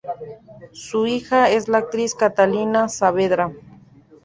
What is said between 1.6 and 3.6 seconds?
la actriz Catalina Saavedra.